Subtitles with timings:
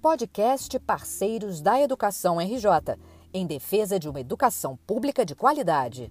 [0.00, 2.96] podcast Parceiros da Educação RJ,
[3.34, 6.10] em defesa de uma educação pública de qualidade.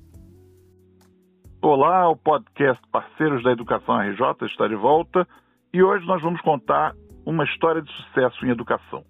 [1.60, 5.28] Olá, o podcast Parceiros da Educação RJ está de volta
[5.74, 6.94] e hoje nós vamos contar
[7.26, 9.04] uma história de sucesso em educação.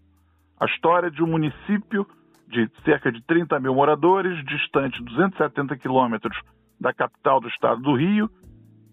[0.57, 2.07] A história de um município
[2.47, 6.37] de cerca de 30 mil moradores, distante 270 quilômetros
[6.79, 8.29] da capital do estado do Rio,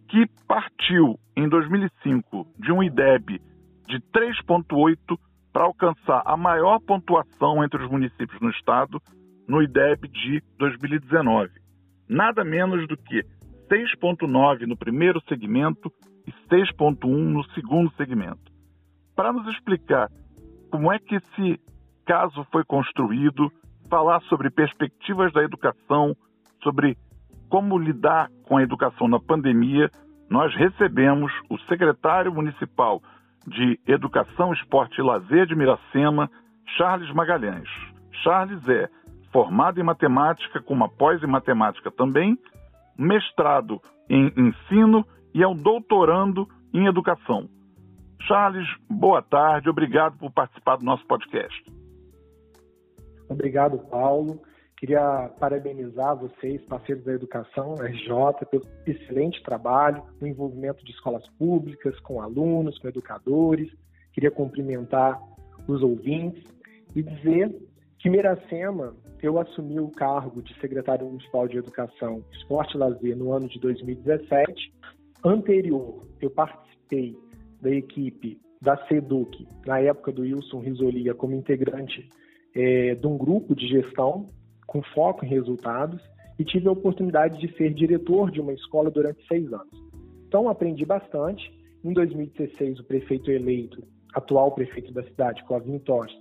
[0.09, 3.41] que partiu em 2005 de um IDEB
[3.87, 5.17] de 3,8
[5.57, 9.01] para alcançar a maior pontuação entre os municípios no estado
[9.49, 11.51] no IDEB de 2019.
[12.07, 13.25] Nada menos do que
[13.73, 15.91] 6,9 no primeiro segmento
[16.27, 18.53] e 6,1 no segundo segmento.
[19.15, 20.11] Para nos explicar
[20.71, 21.59] como é que esse
[22.05, 23.51] caso foi construído,
[23.89, 26.15] falar sobre perspectivas da educação,
[26.63, 26.99] sobre
[27.49, 29.91] como lidar com a educação na pandemia,
[30.29, 33.01] nós recebemos o secretário municipal
[33.47, 36.31] de Educação, Esporte e Lazer de Miracema,
[36.77, 37.69] Charles Magalhães.
[38.23, 38.89] Charles é
[39.33, 42.39] formado em matemática, com uma pós em matemática também,
[42.99, 47.49] mestrado em ensino e é um doutorando em educação.
[48.23, 51.65] Charles, boa tarde, obrigado por participar do nosso podcast.
[53.29, 54.41] Obrigado, Paulo.
[54.77, 61.99] Queria parabenizar vocês, parceiros da educação, RJ, pelo excelente trabalho no envolvimento de escolas públicas,
[62.01, 63.73] com alunos, com educadores.
[64.13, 65.19] Queria cumprimentar
[65.67, 66.45] os ouvintes
[66.95, 67.55] e dizer
[67.99, 73.33] que Miracema, eu assumi o cargo de secretário municipal de Educação, Esporte e Lazer no
[73.33, 74.75] ano de 2017.
[75.25, 77.17] Anterior, eu participei
[77.63, 82.09] da equipe da SEDUC, na época do Wilson Risolia, como integrante
[82.55, 84.29] é, de um grupo de gestão
[84.67, 86.01] com foco em resultados
[86.39, 89.87] e tive a oportunidade de ser diretor de uma escola durante seis anos.
[90.27, 91.55] Então, aprendi bastante.
[91.85, 93.83] Em 2016, o prefeito eleito,
[94.15, 96.15] atual prefeito da cidade, Clavin Torres,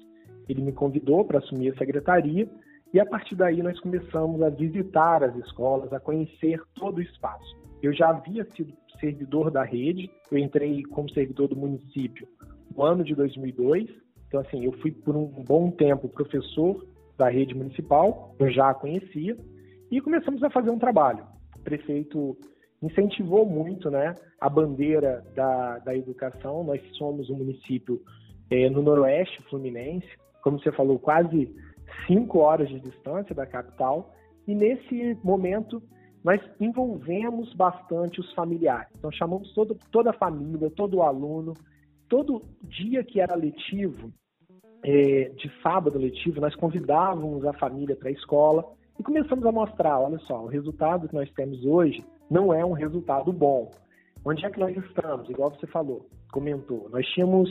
[0.47, 2.47] ele me convidou para assumir a secretaria
[2.93, 7.55] e a partir daí nós começamos a visitar as escolas, a conhecer todo o espaço.
[7.81, 12.27] Eu já havia sido servidor da rede, eu entrei como servidor do município
[12.75, 13.89] no ano de 2002,
[14.27, 16.85] então assim, eu fui por um bom tempo professor
[17.17, 19.37] da rede municipal, eu já a conhecia,
[19.91, 21.25] e começamos a fazer um trabalho.
[21.55, 22.37] O prefeito
[22.81, 26.63] incentivou muito né, a bandeira da, da educação.
[26.63, 28.01] Nós somos um município
[28.49, 30.07] é, no noroeste fluminense,
[30.43, 31.55] como você falou, quase
[32.05, 34.13] cinco horas de distância da capital,
[34.47, 35.81] e nesse momento
[36.23, 38.89] nós envolvemos bastante os familiares.
[38.97, 41.53] Então chamamos todo, toda a família, todo o aluno,
[42.09, 44.11] todo dia que era letivo,
[44.87, 48.63] é, de sábado letivo, nós convidávamos a família para a escola
[48.99, 52.73] e começamos a mostrar, olha só, o resultado que nós temos hoje não é um
[52.73, 53.71] resultado bom.
[54.23, 55.27] Onde é que nós estamos?
[55.27, 56.87] Igual você falou, comentou.
[56.91, 57.49] Nós tínhamos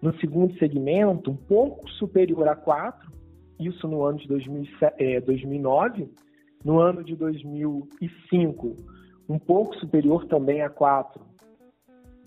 [0.00, 3.12] no segundo segmento um pouco superior a 4,
[3.58, 6.02] isso no ano de 2009.
[6.02, 6.26] É,
[6.64, 8.76] no ano de 2005,
[9.28, 11.20] um pouco superior também a 4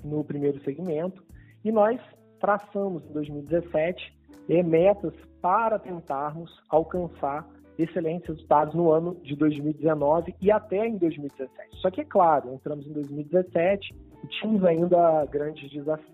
[0.03, 1.23] no primeiro segmento.
[1.63, 1.99] E nós
[2.39, 4.18] traçamos em 2017
[4.49, 11.77] e metas para tentarmos alcançar excelentes resultados no ano de 2019 e até em 2017.
[11.77, 16.09] Só que, é claro, entramos em 2017 e tínhamos ainda grandes desafios.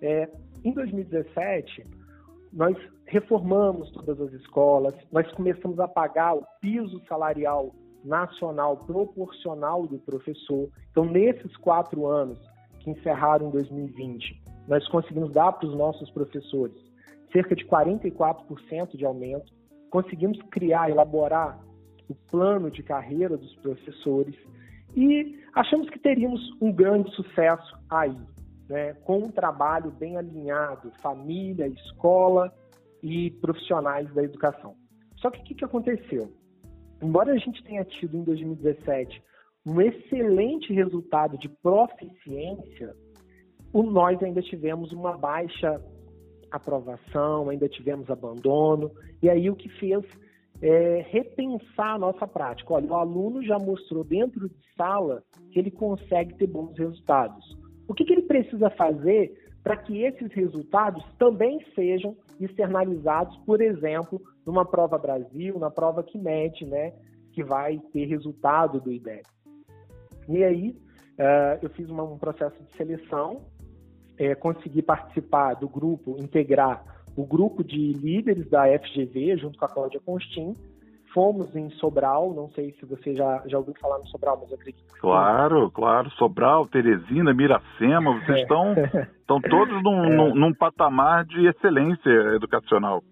[0.00, 0.30] É,
[0.64, 1.84] em 2017,
[2.52, 7.74] nós reformamos todas as escolas, nós começamos a pagar o piso salarial
[8.04, 10.68] nacional proporcional do professor.
[10.90, 12.38] Então, nesses quatro anos
[12.80, 16.85] que encerraram em 2020, nós conseguimos dar para os nossos professores
[17.36, 19.52] cerca de 44% de aumento.
[19.90, 21.60] Conseguimos criar, elaborar
[22.08, 24.34] o plano de carreira dos professores
[24.96, 28.16] e achamos que teríamos um grande sucesso aí,
[28.68, 32.50] né, com um trabalho bem alinhado, família, escola
[33.02, 34.74] e profissionais da educação.
[35.16, 36.32] Só que o que, que aconteceu?
[37.02, 39.22] Embora a gente tenha tido em 2017
[39.66, 42.94] um excelente resultado de proficiência,
[43.74, 45.78] nós ainda tivemos uma baixa
[46.50, 48.90] aprovação, ainda tivemos abandono,
[49.22, 50.04] e aí o que fez
[50.62, 52.74] é repensar a nossa prática.
[52.74, 57.56] Olha, o aluno já mostrou dentro de sala que ele consegue ter bons resultados.
[57.88, 64.20] O que, que ele precisa fazer para que esses resultados também sejam externalizados, por exemplo,
[64.46, 66.92] numa prova Brasil, na prova que mede, né,
[67.32, 69.22] que vai ter resultado do IDEB.
[70.28, 73.42] E aí, uh, eu fiz uma, um processo de seleção
[74.18, 76.82] é, conseguir participar do grupo, integrar
[77.16, 80.54] o grupo de líderes da FGV, junto com a Cláudia Constin,
[81.16, 84.56] fomos em Sobral, não sei se você já, já ouviu falar no Sobral, mas eu
[84.56, 84.84] acredito.
[85.00, 88.74] Claro, claro, Sobral, Teresina, Miracema, vocês estão,
[89.18, 90.14] estão todos num, é.
[90.14, 93.02] num, num patamar de excelência educacional.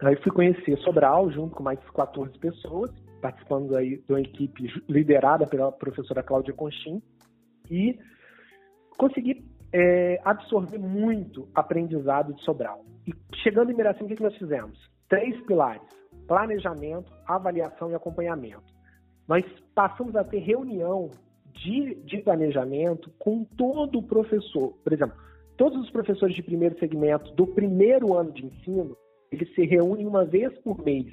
[0.00, 2.90] Aí fui conhecer Sobral junto com mais 14 pessoas,
[3.20, 7.02] participando aí de uma equipe liderada pela professora Cláudia Conchim
[7.70, 7.98] e
[8.98, 12.84] consegui é, absorver muito aprendizado de Sobral.
[13.06, 14.78] E chegando em Miracema, o que, que nós fizemos?
[15.08, 15.82] Três pilares:
[16.26, 18.76] planejamento, avaliação e acompanhamento.
[19.26, 21.10] Nós passamos a ter reunião
[21.52, 24.74] de, de planejamento com todo o professor.
[24.82, 25.16] Por exemplo,
[25.56, 28.96] todos os professores de primeiro segmento do primeiro ano de ensino,
[29.30, 31.06] eles se reúnem uma vez por mês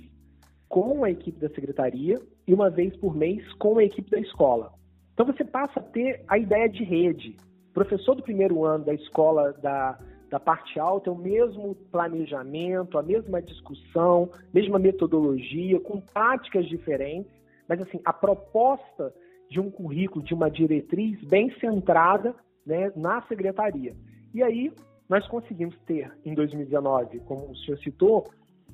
[0.68, 4.74] com a equipe da secretaria e uma vez por mês com a equipe da escola.
[5.14, 7.36] Então você passa a ter a ideia de rede.
[7.76, 10.00] Professor do primeiro ano da escola da,
[10.30, 17.30] da parte alta é o mesmo planejamento, a mesma discussão, mesma metodologia, com práticas diferentes,
[17.68, 19.14] mas assim, a proposta
[19.50, 22.34] de um currículo, de uma diretriz bem centrada
[22.66, 23.94] né, na secretaria.
[24.34, 24.72] E aí
[25.10, 28.26] nós conseguimos ter, em 2019, como o senhor citou,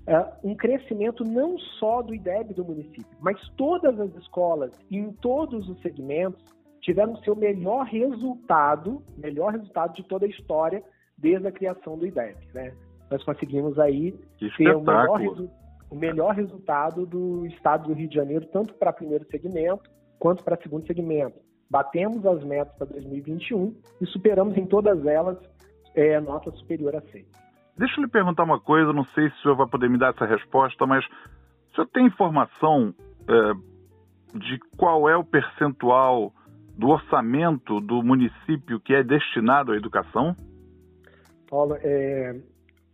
[0.05, 5.67] é, um crescimento não só do IDEB do município, mas todas as escolas em todos
[5.67, 6.43] os segmentos
[6.81, 10.83] tiveram seu melhor resultado, melhor resultado de toda a história
[11.17, 12.37] desde a criação do IDEB.
[12.53, 12.73] Né?
[13.09, 14.13] Nós conseguimos aí
[14.57, 15.21] ter o melhor,
[15.89, 19.89] o melhor resultado do estado do Rio de Janeiro, tanto para primeiro segmento
[20.19, 21.39] quanto para segundo segmento.
[21.69, 25.37] Batemos as metas para 2021 e superamos em todas elas
[25.95, 27.25] é, nota superior a 6.
[27.77, 30.13] Deixa eu lhe perguntar uma coisa, não sei se o senhor vai poder me dar
[30.13, 32.93] essa resposta, mas o senhor tem informação
[33.27, 36.33] é, de qual é o percentual
[36.81, 40.35] do orçamento do município que é destinado à educação?
[41.47, 42.35] Paulo, é,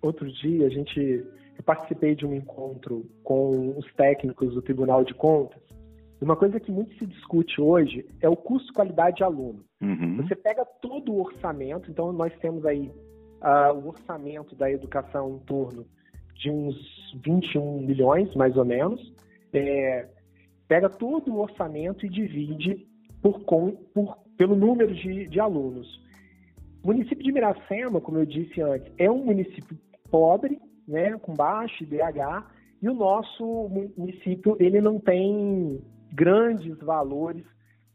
[0.01, 5.13] outro dia a gente eu participei de um encontro com os técnicos do Tribunal de
[5.13, 5.61] Contas.
[6.19, 9.63] Uma coisa que muito se discute hoje é o custo-qualidade de aluno.
[9.81, 10.17] Uhum.
[10.17, 12.91] Você pega todo o orçamento, então nós temos aí
[13.41, 15.85] uh, o orçamento da educação em torno
[16.35, 16.75] de uns
[17.23, 19.13] 21 milhões, mais ou menos.
[19.53, 20.07] É,
[20.67, 22.86] pega todo o orçamento e divide
[23.21, 25.87] por, por, pelo número de, de alunos.
[26.83, 29.77] O município de Miracema, como eu disse antes, é um município
[30.09, 32.45] pobre, né, com baixo IDH,
[32.81, 35.81] e o nosso município ele não tem
[36.13, 37.43] grandes valores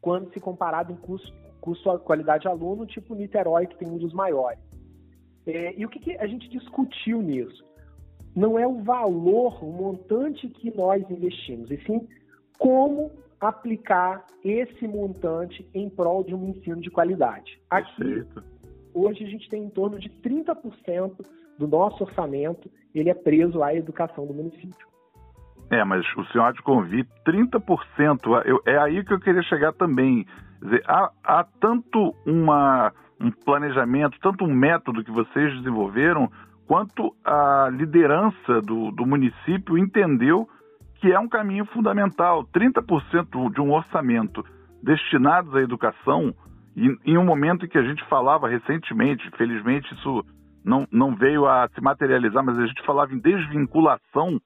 [0.01, 4.13] quando se comparado em custo, custo qualidade de aluno, tipo Niterói, que tem um dos
[4.13, 4.59] maiores.
[5.47, 7.63] É, e o que, que a gente discutiu nisso?
[8.35, 12.07] Não é o valor, o montante que nós investimos, e sim
[12.57, 13.11] como
[13.49, 17.59] aplicar esse montante em prol de um ensino de qualidade.
[17.69, 18.43] Aqui, Perfeito.
[18.93, 21.25] hoje a gente tem em torno de 30%
[21.57, 24.87] do nosso orçamento, ele é preso à educação do município.
[25.69, 29.73] É, mas o senhor há de convir 30%, eu, é aí que eu queria chegar
[29.73, 30.25] também.
[30.61, 36.29] Dizer, há, há tanto uma um planejamento, tanto um método que vocês desenvolveram,
[36.67, 40.47] quanto a liderança do, do município entendeu
[41.03, 42.45] que é um caminho fundamental.
[42.45, 44.41] 30% de um orçamento
[44.81, 46.33] destinados à educação,
[46.77, 50.25] em, em um momento em que a gente falava recentemente, felizmente isso
[50.63, 54.39] não, não veio a se materializar, mas a gente falava em desvinculação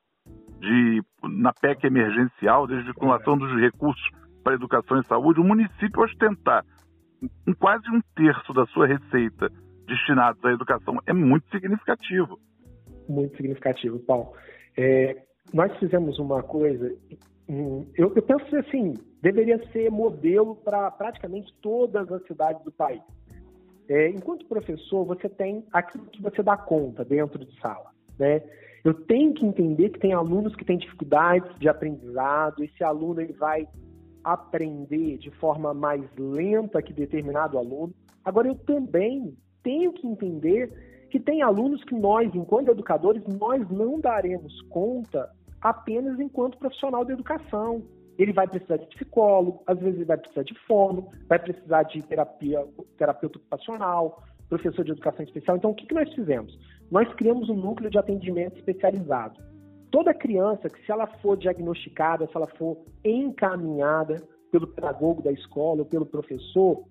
[0.60, 4.10] de, na PEC emergencial, desvinculação dos recursos
[4.44, 6.66] para educação e saúde, o município ostentar
[7.48, 9.48] um, quase um terço da sua receita
[9.86, 10.98] destinados à educação.
[11.06, 12.40] É muito significativo.
[13.08, 14.34] Muito significativo, Paulo.
[14.76, 16.94] É, nós fizemos uma coisa,
[17.48, 23.02] eu, eu penso assim, deveria ser modelo para praticamente todas as cidades do país.
[23.90, 27.92] É, enquanto professor, você tem aquilo que você dá conta dentro de sala.
[28.20, 28.44] Né?
[28.84, 33.34] Eu tenho que entender que tem alunos que têm dificuldades de aprendizado, esse aluno ele
[33.34, 33.68] vai
[34.24, 37.94] aprender de forma mais lenta que determinado aluno.
[38.26, 44.02] Agora, eu também tenho que entender que tem alunos que nós, enquanto educadores, nós não
[44.02, 45.30] daremos conta
[45.70, 47.84] apenas enquanto profissional de educação.
[48.18, 52.02] Ele vai precisar de psicólogo, às vezes ele vai precisar de fono, vai precisar de
[52.02, 52.66] terapia,
[52.98, 55.58] terapeuta ocupacional, professor de educação especial.
[55.58, 56.58] Então, o que, que nós fizemos?
[56.90, 59.40] Nós criamos um núcleo de atendimento especializado
[59.92, 64.22] toda criança que se ela for diagnosticada, se ela for encaminhada
[64.52, 66.84] pelo pedagogo da escola ou pelo professor,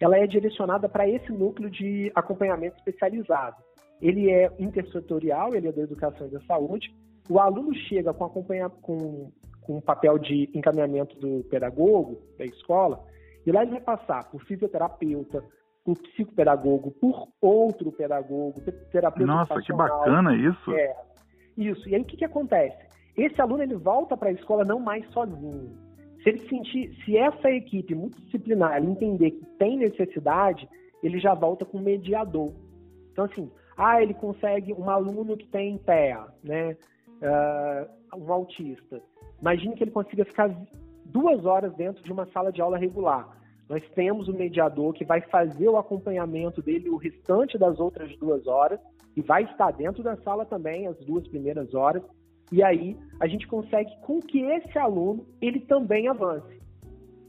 [0.00, 3.56] ela é direcionada para esse núcleo de acompanhamento especializado.
[4.00, 6.92] Ele é intersetorial, ele é da educação e da saúde.
[7.28, 13.04] O aluno chega com, acompanha, com, com um papel de encaminhamento do pedagogo da escola,
[13.46, 15.42] e lá ele vai passar por fisioterapeuta,
[15.84, 18.60] por psicopedagogo, por outro pedagogo,
[18.90, 20.72] terapeuta Nossa, que bacana isso!
[20.72, 20.96] É,
[21.56, 21.88] isso.
[21.88, 22.92] E aí o que, que acontece?
[23.16, 25.76] esse aluno ele volta para a escola não mais sozinho.
[26.22, 30.68] Se ele sentir, se essa equipe multidisciplinar entender que tem necessidade,
[31.02, 32.52] ele já volta com mediador.
[33.12, 36.76] Então assim, ah, ele consegue um aluno que tem TEA, né?
[37.22, 39.00] Uh, um autista.
[39.40, 40.50] Imagine que ele consiga ficar
[41.04, 43.28] duas horas dentro de uma sala de aula regular.
[43.68, 48.46] Nós temos o mediador que vai fazer o acompanhamento dele o restante das outras duas
[48.46, 48.78] horas
[49.16, 52.02] e vai estar dentro da sala também as duas primeiras horas.
[52.50, 56.60] E aí a gente consegue com que esse aluno ele também avance.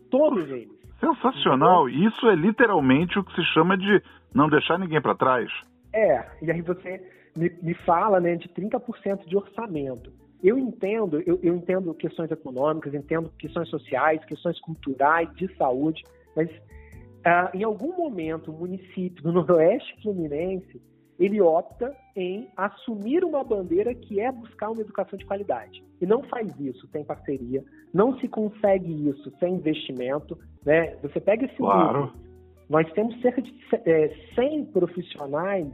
[0.10, 0.74] Todos eles.
[1.00, 1.90] Sensacional.
[1.90, 4.02] Então, Isso é literalmente o que se chama de
[4.34, 5.50] não deixar ninguém para trás.
[5.94, 7.02] É, e aí você
[7.36, 10.12] me, me fala né, de 30% de orçamento.
[10.44, 16.04] Eu entendo, eu, eu, entendo questões econômicas, entendo questões sociais, questões culturais, de saúde,
[16.36, 20.82] mas uh, em algum momento o município do Noroeste Fluminense
[21.20, 25.84] ele opta em assumir uma bandeira que é buscar uma educação de qualidade.
[26.02, 27.64] E não faz isso sem parceria,
[27.94, 30.38] não se consegue isso sem investimento.
[30.66, 30.98] Né?
[31.02, 32.12] Você pega esse claro.
[32.70, 33.54] nós temos cerca de
[33.86, 35.68] é, 100 profissionais,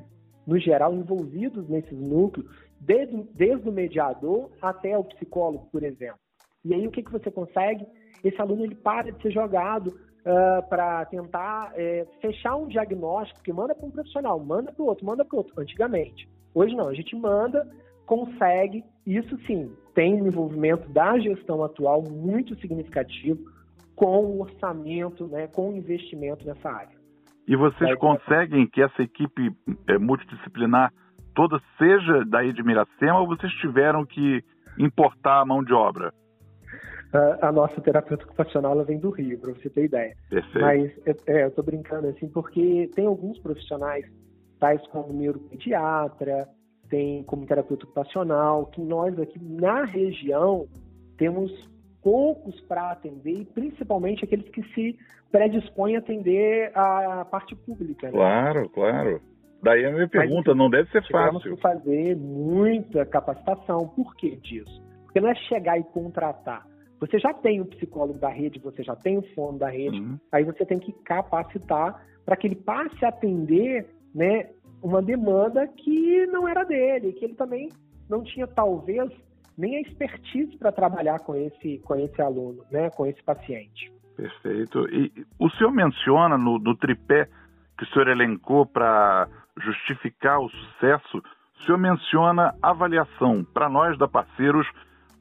[0.50, 6.20] no geral, envolvidos nesses núcleos, desde, desde o mediador até o psicólogo, por exemplo.
[6.66, 7.86] E aí o que, que você consegue?
[8.24, 13.54] Esse aluno ele para de ser jogado uh, para tentar é, fechar um diagnóstico que
[13.54, 15.54] manda para um profissional, manda para o outro, manda para o outro.
[15.56, 16.28] Antigamente.
[16.54, 17.66] Hoje não, a gente manda,
[18.08, 23.40] consegue, isso sim, tem um envolvimento da gestão atual muito significativo
[23.96, 26.99] com o orçamento, né, com o investimento nessa área.
[27.50, 29.52] E vocês conseguem que essa equipe
[29.88, 30.94] é, multidisciplinar
[31.34, 34.44] toda seja daí de Miracema ou vocês tiveram que
[34.78, 36.14] importar a mão de obra?
[37.42, 40.16] a nossa terapeuta ocupacional ela vem do Rio, para você ter ideia.
[40.30, 40.60] Perfeito.
[40.60, 44.06] Mas é, é, eu estou brincando assim, porque tem alguns profissionais,
[44.60, 46.48] tais como neuropediatra,
[46.88, 50.68] tem como terapeuta ocupacional, que nós aqui na região
[51.18, 51.52] temos
[52.04, 54.98] poucos para atender, e principalmente aqueles que se
[55.32, 58.08] predispõem a atender a parte pública.
[58.08, 58.14] Né?
[58.14, 59.22] Claro, claro.
[59.62, 61.40] Daí a minha pergunta, Mas, não deve ser fácil.
[61.42, 63.90] Temos que fazer muita capacitação.
[63.90, 64.82] Por que disso?
[65.04, 66.66] Porque não é chegar e contratar.
[67.00, 70.18] Você já tem o psicólogo da rede, você já tem o fono da rede, uhum.
[70.32, 74.50] aí você tem que capacitar para que ele passe a atender né,
[74.84, 77.70] uma demanda que não era dele, que ele também
[78.10, 79.10] não tinha talvez
[79.60, 83.92] nem a expertise para trabalhar com esse, com esse aluno, né, com esse paciente.
[84.16, 84.88] Perfeito.
[84.90, 87.28] E o senhor menciona no, no tripé
[87.78, 91.18] que o senhor elencou para justificar o sucesso,
[91.60, 93.44] o senhor menciona avaliação.
[93.54, 94.68] Para nós da Parceiros,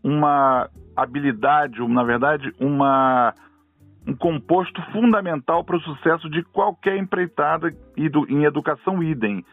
[0.03, 3.35] uma habilidade, na verdade, uma,
[4.07, 9.45] um composto fundamental para o sucesso de qualquer empreitada em educação idem.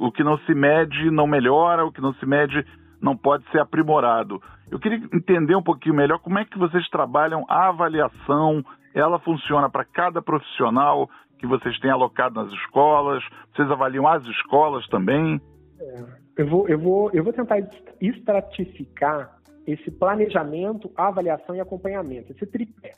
[0.00, 2.64] O que não se mede não melhora, o que não se mede
[3.00, 4.40] não pode ser aprimorado.
[4.70, 8.64] Eu queria entender um pouquinho melhor como é que vocês trabalham a avaliação,
[8.94, 13.22] ela funciona para cada profissional que vocês têm alocado nas escolas,
[13.54, 15.40] vocês avaliam as escolas também?
[15.80, 16.04] É,
[16.36, 17.58] eu, vou, eu, vou, eu vou tentar
[18.00, 22.94] estratificar esse planejamento, avaliação e acompanhamento, esse tripé.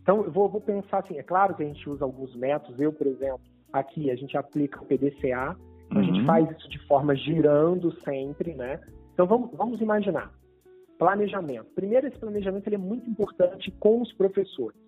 [0.00, 2.92] Então, eu vou, vou, pensar assim, é claro que a gente usa alguns métodos, eu,
[2.92, 3.40] por exemplo,
[3.72, 5.56] aqui a gente aplica o PDCA,
[5.90, 5.98] uhum.
[5.98, 6.26] a gente uhum.
[6.26, 8.80] faz isso de forma girando sempre, né?
[9.16, 10.30] Então, vamos, vamos imaginar.
[10.98, 11.70] Planejamento.
[11.74, 14.78] Primeiro, esse planejamento ele é muito importante com os professores.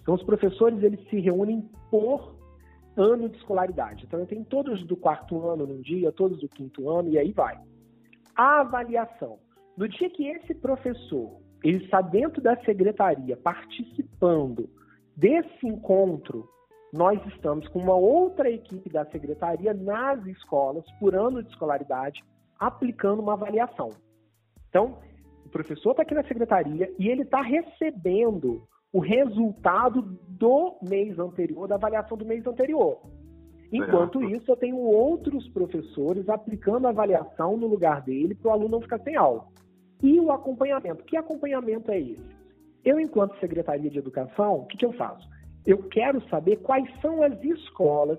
[0.00, 2.34] Então, os professores, eles se reúnem por
[2.96, 4.06] ano de escolaridade.
[4.06, 7.32] Então, eu tenho todos do quarto ano num dia, todos do quinto ano, e aí
[7.32, 7.60] vai.
[8.34, 9.38] A avaliação.
[9.76, 14.70] No dia que esse professor ele está dentro da secretaria participando
[15.14, 16.48] desse encontro,
[16.94, 22.24] nós estamos com uma outra equipe da secretaria nas escolas, por ano de escolaridade,
[22.58, 23.90] aplicando uma avaliação.
[24.68, 24.98] Então,
[25.44, 31.68] o professor está aqui na secretaria e ele está recebendo o resultado do mês anterior,
[31.68, 33.00] da avaliação do mês anterior.
[33.72, 38.70] Enquanto isso, eu tenho outros professores aplicando a avaliação no lugar dele para o aluno
[38.70, 39.44] não ficar sem aula.
[40.02, 41.04] E o acompanhamento.
[41.04, 42.36] Que acompanhamento é esse?
[42.84, 45.28] Eu, enquanto Secretaria de Educação, o que, que eu faço?
[45.66, 48.18] Eu quero saber quais são as escolas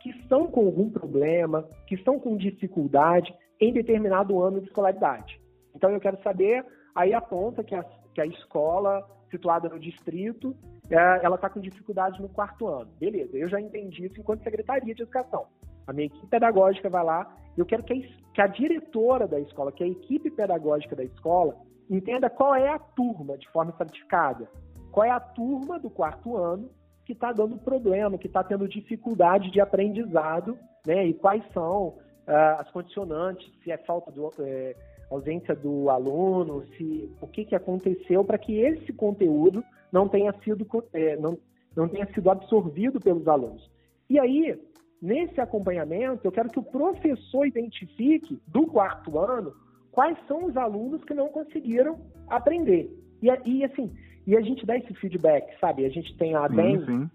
[0.00, 5.40] que estão com algum problema, que estão com dificuldade em determinado ano de escolaridade.
[5.74, 7.84] Então, eu quero saber, aí aponta que a,
[8.14, 10.56] que a escola situada no distrito,
[10.88, 12.90] é, ela está com dificuldade no quarto ano.
[12.98, 15.46] Beleza, eu já entendi isso enquanto Secretaria de Educação.
[15.86, 19.72] A minha equipe pedagógica vai lá, eu quero que a, que a diretora da escola,
[19.72, 21.56] que a equipe pedagógica da escola,
[21.90, 24.48] entenda qual é a turma de forma certificada.
[24.90, 26.70] Qual é a turma do quarto ano
[27.04, 30.56] que está dando problema, que está tendo dificuldade de aprendizado,
[30.86, 31.06] né?
[31.06, 34.74] E quais são uh, as condicionantes, se é falta do, é,
[35.10, 40.66] ausência do aluno, se o que, que aconteceu para que esse conteúdo não tenha sido
[40.92, 41.38] é, não,
[41.76, 43.70] não tenha sido absorvido pelos alunos.
[44.08, 44.60] E aí,
[45.00, 49.52] nesse acompanhamento, eu quero que o professor identifique do quarto ano
[49.92, 52.90] quais são os alunos que não conseguiram aprender.
[53.22, 53.92] E, e assim,
[54.26, 55.84] e a gente dá esse feedback, sabe?
[55.84, 57.08] A gente tem a ADEM,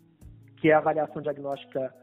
[0.57, 1.93] que é a avaliação diagnóstica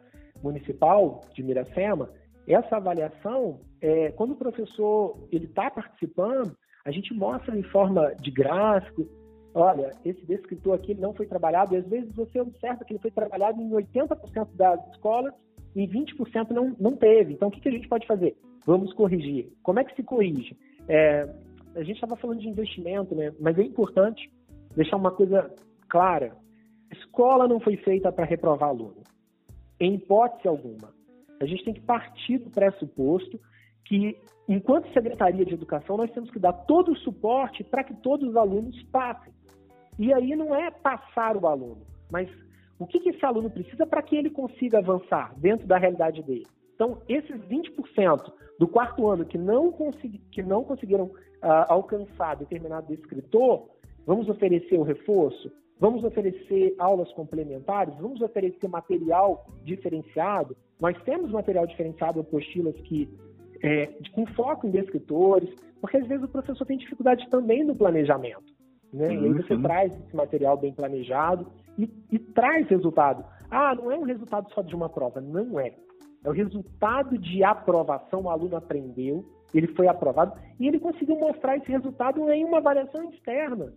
[0.43, 2.11] municipal de Miracema.
[2.47, 8.31] Essa avaliação, é, quando o professor ele está participando, a gente mostra em forma de
[8.31, 9.09] gráfico,
[9.53, 13.11] olha, esse descritor aqui não foi trabalhado, e às vezes você observa que ele foi
[13.11, 15.35] trabalhado em 80% das escolas
[15.75, 17.33] e 20% não, não teve.
[17.33, 18.37] Então, o que, que a gente pode fazer?
[18.65, 19.53] Vamos corrigir.
[19.63, 20.57] Como é que se corrige?
[20.89, 21.29] É,
[21.75, 23.33] a gente estava falando de investimento, né?
[23.41, 24.31] mas é importante
[24.75, 25.51] deixar uma coisa
[25.89, 26.37] clara.
[26.93, 29.03] Escola não foi feita para reprovar aluno,
[29.81, 30.96] em hipótese alguma.
[31.41, 33.39] A gente tem que partir do pressuposto
[33.85, 38.29] que, enquanto Secretaria de Educação, nós temos que dar todo o suporte para que todos
[38.29, 39.33] os alunos passem.
[39.99, 42.29] E aí não é passar o aluno, mas
[42.79, 46.47] o que, que esse aluno precisa para que ele consiga avançar dentro da realidade dele.
[46.75, 52.93] Então, esses 20% do quarto ano que não, consegui, que não conseguiram uh, alcançar determinado
[52.93, 53.67] escritor,
[54.07, 60.57] vamos oferecer o reforço, vamos oferecer aulas complementares, vamos oferecer material diferenciado.
[60.81, 63.09] Nós temos material diferenciado, apostilas que
[63.63, 65.49] é, com foco em descritores,
[65.81, 68.55] porque às vezes o professor tem dificuldade também no planejamento.
[68.93, 69.15] Né?
[69.15, 71.47] E aí você traz esse material bem planejado
[71.79, 73.25] e, e traz resultado.
[73.51, 75.75] Ah, não é um resultado só de uma prova, não é.
[76.25, 81.57] É o resultado de aprovação, o aluno aprendeu, ele foi aprovado e ele conseguiu mostrar
[81.57, 83.73] esse resultado em uma avaliação externa.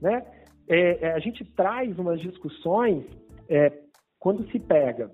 [0.00, 0.24] Né?
[0.68, 3.04] É, é, a gente traz umas discussões
[3.48, 3.72] é,
[4.18, 5.10] quando se pega,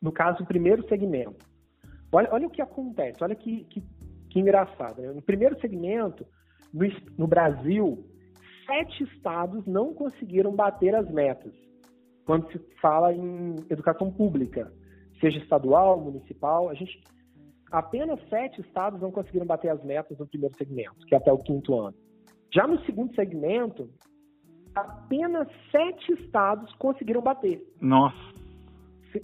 [0.00, 1.46] no caso, o primeiro segmento.
[2.12, 3.82] Olha, olha o que acontece, olha que, que,
[4.28, 5.00] que engraçado.
[5.00, 5.12] Né?
[5.12, 6.26] No primeiro segmento,
[6.72, 6.86] no,
[7.18, 8.04] no Brasil,
[8.66, 11.52] sete estados não conseguiram bater as metas
[12.24, 14.72] quando se fala em educação pública,
[15.20, 16.68] seja estadual, municipal.
[16.68, 17.02] A gente
[17.70, 21.38] apenas sete estados não conseguiram bater as metas no primeiro segmento, que é até o
[21.38, 21.96] quinto ano.
[22.52, 23.90] Já no segundo segmento,
[24.74, 27.62] apenas sete estados conseguiram bater.
[27.80, 28.16] Nossa.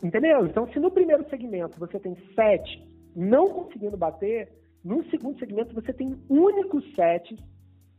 [0.03, 0.47] Entendeu?
[0.47, 4.53] Então, se no primeiro segmento você tem sete não conseguindo bater,
[4.85, 7.37] no segundo segmento você tem únicos sete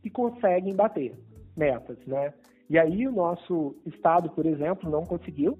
[0.02, 1.18] que conseguem bater
[1.56, 2.32] metas, né?
[2.70, 5.58] E aí o nosso estado, por exemplo, não conseguiu,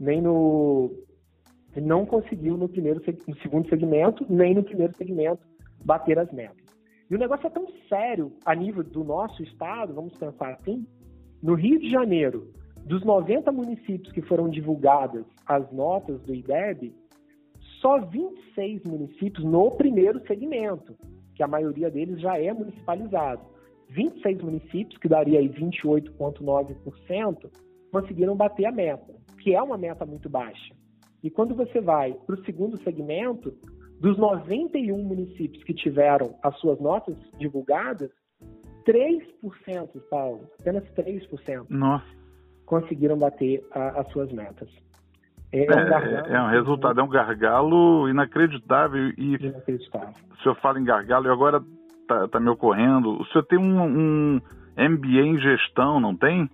[0.00, 0.90] nem no
[1.76, 5.46] não conseguiu no primeiro no segundo segmento, nem no primeiro segmento
[5.84, 6.66] bater as metas.
[7.08, 10.86] E o negócio é tão sério a nível do nosso estado, vamos pensar assim,
[11.42, 12.52] no Rio de Janeiro,
[12.84, 16.94] dos 90 municípios que foram divulgadas as notas do IDEB,
[17.80, 20.96] só 26 municípios no primeiro segmento,
[21.34, 23.42] que a maioria deles já é municipalizado.
[23.90, 27.50] 26 municípios, que daria aí 28,9%,
[27.92, 30.74] conseguiram bater a meta, que é uma meta muito baixa.
[31.22, 33.54] E quando você vai para o segundo segmento,
[34.00, 38.10] dos 91 municípios que tiveram as suas notas divulgadas,
[38.88, 42.06] 3%, Paulo, apenas 3% Nossa.
[42.64, 44.68] conseguiram bater a, as suas metas.
[45.52, 49.12] É, é, um, gargalo, é um resultado, é um gargalo inacreditável.
[49.16, 50.14] E inacreditável.
[50.30, 51.62] O senhor fala em gargalo e agora
[52.02, 53.20] está tá me ocorrendo.
[53.20, 54.40] O senhor tem um, um
[54.76, 56.48] MBA em gestão, não tem?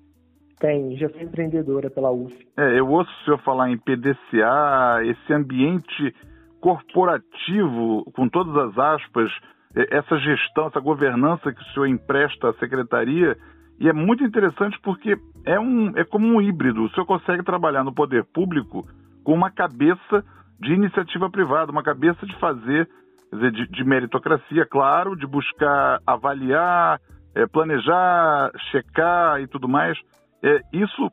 [0.58, 2.34] Tem, já fui empreendedora pela UF.
[2.56, 6.14] É, eu ouço o senhor falar em PDCA, esse ambiente
[6.60, 9.30] corporativo, com todas as aspas,
[9.74, 13.36] essa gestão, essa governança que o senhor empresta à secretaria,
[13.80, 16.84] e é muito interessante porque é, um, é como um híbrido.
[16.84, 18.86] O senhor consegue trabalhar no poder público
[19.24, 20.24] com uma cabeça
[20.60, 22.88] de iniciativa privada, uma cabeça de fazer,
[23.32, 27.00] dizer, de, de, meritocracia, claro, de buscar avaliar,
[27.34, 29.98] é, planejar, checar e tudo mais.
[30.42, 31.10] É, isso,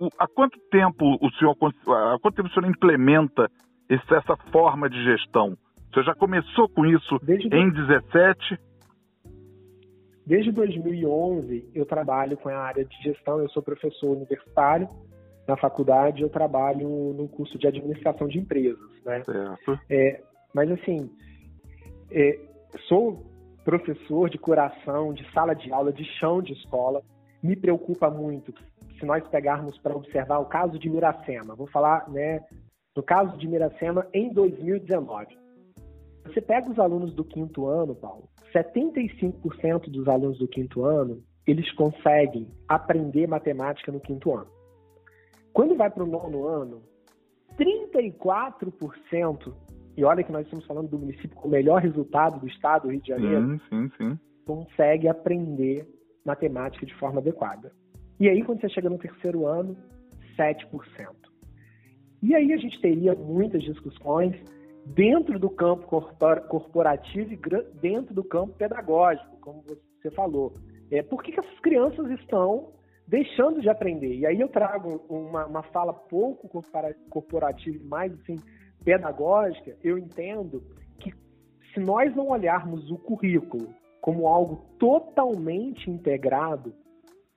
[0.00, 3.50] o, há quanto tempo o senhor, há quanto tempo o senhor implementa
[3.88, 5.56] esse, essa forma de gestão?
[5.92, 8.58] Senhor já começou com isso Desde em 2017?
[10.26, 14.88] Desde 2011 eu trabalho com a área de gestão, eu sou professor universitário
[15.46, 19.24] na faculdade, eu trabalho no curso de administração de empresas, né?
[19.24, 19.80] Certo.
[19.88, 20.22] É,
[20.54, 21.10] mas assim,
[22.10, 22.38] é,
[22.86, 23.26] sou
[23.64, 27.02] professor de coração, de sala de aula, de chão de escola.
[27.42, 28.52] Me preocupa muito
[28.98, 31.54] se nós pegarmos para observar o caso de Miracema.
[31.54, 32.40] Vou falar, né,
[32.96, 35.38] no caso de Miracema em 2019.
[36.28, 41.70] Você pega os alunos do quinto ano, Paulo, 75% dos alunos do quinto ano, eles
[41.72, 44.50] conseguem aprender matemática no quinto ano.
[45.52, 46.82] Quando vai para o nono ano,
[47.58, 49.52] 34%
[49.96, 52.90] e olha que nós estamos falando do município com o melhor resultado do estado do
[52.90, 54.18] Rio de Janeiro, sim, sim, sim.
[54.46, 55.88] consegue aprender
[56.24, 57.72] matemática de forma adequada.
[58.20, 59.76] E aí, quando você chega no terceiro ano,
[60.36, 60.68] 7%.
[62.22, 64.36] E aí a gente teria muitas discussões
[64.86, 65.86] dentro do campo
[66.48, 67.40] corporativo e
[67.80, 70.54] dentro do campo pedagógico, como você falou.
[70.90, 72.72] É, por que, que essas crianças estão
[73.06, 74.14] deixando de aprender?
[74.14, 76.48] E aí eu trago uma, uma fala pouco
[77.10, 78.36] corporativa mais assim,
[78.84, 79.76] pedagógica.
[79.82, 80.62] Eu entendo
[80.98, 81.12] que
[81.74, 83.68] se nós não olharmos o currículo
[84.00, 86.72] como algo totalmente integrado,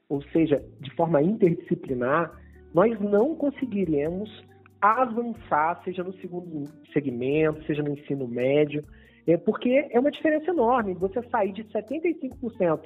[0.08, 2.32] ou seja, de forma interdisciplinar,
[2.74, 4.30] nós não conseguiremos
[4.82, 8.84] avançar, seja no segundo segmento, seja no ensino médio,
[9.28, 12.82] é porque é uma diferença enorme você sair de 75%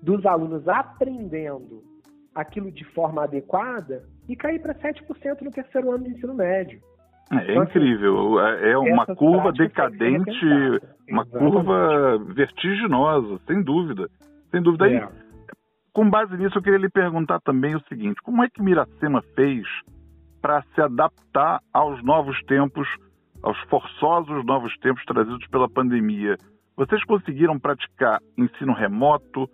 [0.00, 1.82] dos alunos aprendendo
[2.34, 6.80] aquilo de forma adequada e cair para 7% no terceiro ano de ensino médio.
[7.32, 10.46] É, é então, assim, incrível, é, é uma curva decadente,
[11.08, 14.08] uma curva vertiginosa, sem dúvida.
[14.50, 14.88] Sem dúvida.
[14.88, 15.02] É.
[15.02, 15.08] Aí,
[15.92, 19.64] com base nisso, eu queria lhe perguntar também o seguinte: como é que Miracema fez
[20.40, 22.88] para se adaptar aos novos tempos,
[23.42, 26.36] aos forçosos novos tempos trazidos pela pandemia.
[26.76, 29.48] Vocês conseguiram praticar ensino remoto?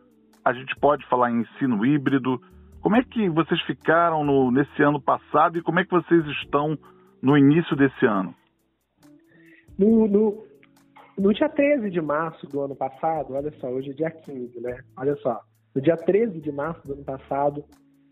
[0.44, 2.40] A gente pode falar em ensino híbrido.
[2.80, 6.78] Como é que vocês ficaram no, nesse ano passado e como é que vocês estão
[7.20, 8.34] no início desse ano?
[9.76, 10.44] No, no,
[11.18, 14.78] no dia 13 de março do ano passado, olha só, hoje é dia 15, né?
[14.96, 15.40] Olha só,
[15.74, 17.64] no dia 13 de março do ano passado,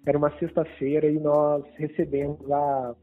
[0.06, 2.94] era uma sexta-feira e nós recebemos a,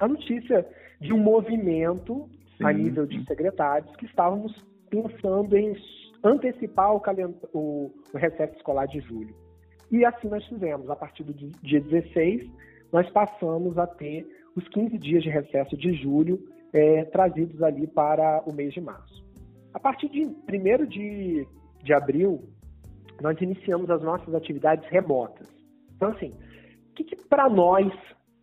[0.00, 0.66] a notícia
[1.00, 2.64] de um movimento Sim.
[2.64, 4.52] a nível de secretários que estávamos
[4.88, 5.74] pensando em
[6.24, 7.02] antecipar o,
[7.52, 9.34] o, o recesso escolar de julho.
[9.90, 10.88] E assim nós fizemos.
[10.88, 12.50] A partir do dia 16,
[12.92, 16.38] nós passamos a ter os 15 dias de recesso de julho
[16.72, 19.22] é, trazidos ali para o mês de março.
[19.74, 21.46] A partir de 1 de,
[21.82, 22.42] de abril,
[23.20, 25.46] nós iniciamos as nossas atividades remotas.
[26.02, 26.34] Então, assim,
[26.90, 27.86] o que, que para nós,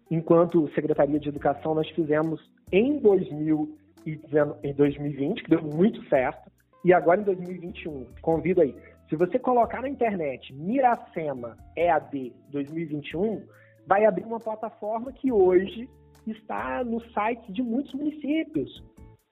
[0.09, 2.39] enquanto Secretaria de Educação, nós fizemos
[2.71, 6.49] em, 2020, que deu muito certo,
[6.85, 8.05] e agora em 2021?
[8.21, 8.73] Convido aí.
[9.09, 13.45] Se você colocar na internet Miracema EAD 2021,
[13.85, 15.89] vai abrir uma plataforma que hoje
[16.25, 18.81] está no site de muitos municípios.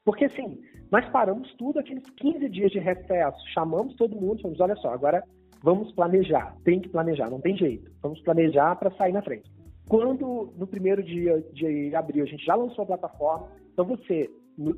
[0.03, 0.59] Porque, assim,
[0.91, 5.23] nós paramos tudo aqueles 15 dias de recesso, chamamos todo mundo, falamos, olha só, agora
[5.63, 7.91] Vamos planejar, tem que planejar, não tem jeito.
[8.01, 9.49] Vamos planejar para sair na frente.
[9.87, 14.29] Quando no primeiro dia de abril a gente já lançou a plataforma, então você,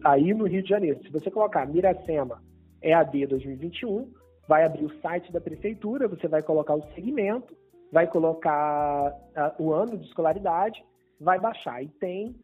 [0.04, 2.42] aí no Rio de Janeiro, se você colocar Miracema
[2.82, 4.08] EAD 2021,
[4.48, 7.56] vai abrir o site da prefeitura, você vai colocar o segmento,
[7.92, 10.84] vai colocar uh, o ano de escolaridade,
[11.20, 11.84] vai baixar.
[11.84, 12.36] E tem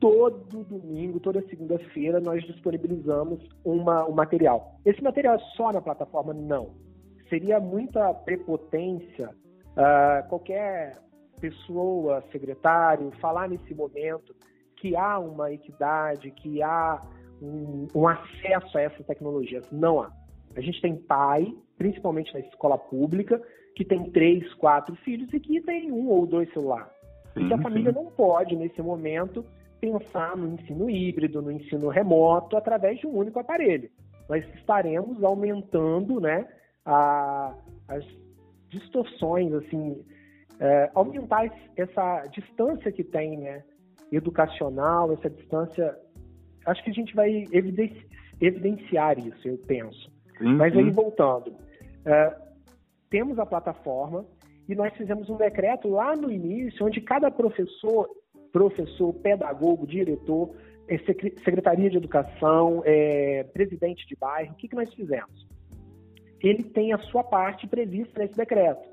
[0.00, 4.78] todo domingo, toda segunda-feira, nós disponibilizamos uma, um material.
[4.84, 6.32] Esse material é só na plataforma?
[6.32, 6.84] Não
[7.28, 10.98] seria muita prepotência uh, qualquer
[11.40, 14.34] pessoa, secretário, falar nesse momento
[14.76, 17.00] que há uma equidade, que há
[17.40, 19.70] um, um acesso a essas tecnologias.
[19.70, 20.10] Não há.
[20.56, 23.40] A gente tem pai, principalmente na escola pública,
[23.74, 26.92] que tem três, quatro filhos e que tem um ou dois celulares.
[27.34, 27.98] Sim, e a família sim.
[27.98, 29.44] não pode, nesse momento,
[29.80, 33.90] pensar no ensino híbrido, no ensino remoto, através de um único aparelho.
[34.28, 36.46] Nós estaremos aumentando né,
[36.84, 37.54] a,
[37.88, 38.04] as
[38.68, 40.04] distorções, assim,
[40.60, 43.64] é, aumentar essa distância que tem, né,
[44.12, 45.96] educacional, essa distância,
[46.66, 47.44] acho que a gente vai
[48.40, 50.12] evidenciar isso, eu penso.
[50.38, 51.54] Sim, Mas aí, voltando,
[52.04, 52.36] é,
[53.10, 54.24] temos a plataforma
[54.68, 58.08] e nós fizemos um decreto lá no início, onde cada professor,
[58.52, 60.54] professor, pedagogo, diretor,
[60.88, 65.46] é, secretaria de educação, é, presidente de bairro, o que, que nós fizemos?
[66.48, 68.86] Ele tem a sua parte prevista nesse decreto.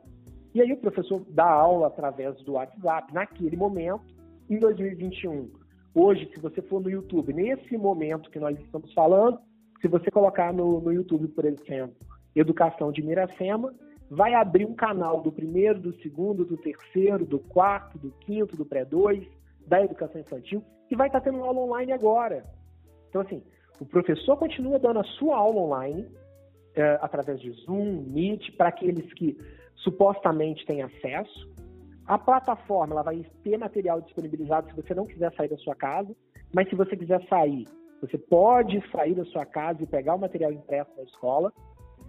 [0.53, 4.03] E aí o professor dá aula através do WhatsApp naquele momento,
[4.49, 5.49] em 2021.
[5.93, 9.39] Hoje, se você for no YouTube, nesse momento que nós estamos falando,
[9.81, 11.95] se você colocar no, no YouTube, por exemplo,
[12.35, 13.73] Educação de Miracema,
[14.09, 18.65] vai abrir um canal do primeiro, do segundo, do terceiro, do quarto, do quinto, do
[18.65, 19.27] pré-2,
[19.67, 22.45] da educação infantil, e vai estar tendo aula online agora.
[23.09, 23.41] Então, assim,
[23.79, 26.07] o professor continua dando a sua aula online,
[26.75, 29.37] é, através de Zoom, Meet, para aqueles que
[29.75, 31.49] supostamente têm acesso.
[32.05, 36.13] A plataforma ela vai ter material disponibilizado se você não quiser sair da sua casa,
[36.53, 37.65] mas se você quiser sair,
[38.01, 41.53] você pode sair da sua casa e pegar o material impresso na escola.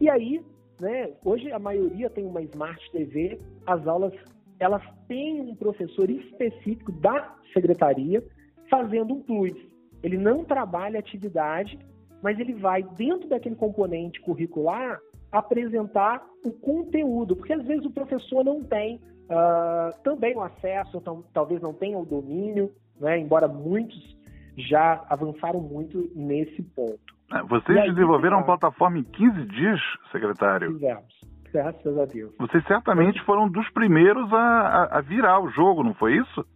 [0.01, 0.43] E aí,
[0.81, 4.13] né, hoje a maioria tem uma Smart TV, as aulas
[4.59, 8.23] elas têm um professor específico da secretaria
[8.71, 9.55] fazendo um plus.
[10.03, 11.79] ele não trabalha atividade,
[12.23, 18.45] mas ele vai, dentro daquele componente curricular, apresentar o conteúdo, porque às vezes o professor
[18.45, 24.17] não tem uh, também o acesso, então, talvez não tenha o domínio, né, embora muitos
[24.57, 27.01] já avançaram muito nesse ponto.
[27.33, 29.81] É, vocês aí, desenvolveram uma plataforma em 15 dias,
[30.13, 30.73] secretário?
[30.75, 32.35] Fizemos, graças a Deus.
[32.39, 36.47] Vocês certamente foram dos primeiros a, a, a virar o jogo, não foi isso?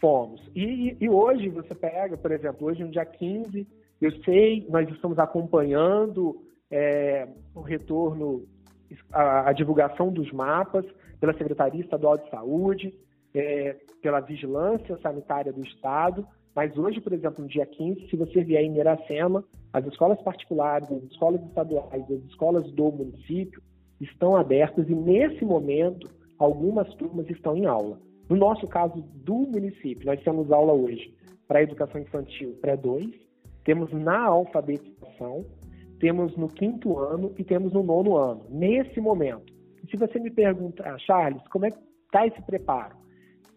[0.00, 0.40] Fomos.
[0.54, 3.66] E, e, hoje você pega, por exemplo, hoje no dia 15,
[4.00, 8.44] eu sei, nós estamos acompanhando é, o retorno,
[9.12, 10.84] a, a, divulgação dos mapas
[11.20, 12.94] pela Secretaria Estadual de Saúde,
[13.34, 18.42] é, pela Vigilância Sanitária do Estado, mas hoje, por exemplo, no dia 15, se você
[18.42, 23.62] vier em Iracema, as escolas particulares, as escolas estaduais, as escolas do município
[24.00, 26.08] estão abertas e, nesse momento,
[26.38, 28.00] algumas turmas estão em aula.
[28.28, 31.14] No nosso caso do município, nós temos aula hoje
[31.46, 33.27] para educação infantil pré-2,
[33.68, 35.44] temos na alfabetização,
[36.00, 39.52] temos no quinto ano e temos no nono ano, nesse momento.
[39.90, 42.96] Se você me perguntar, Charles, como é que está esse preparo?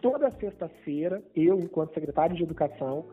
[0.01, 3.05] Toda sexta-feira, eu, enquanto secretário de Educação,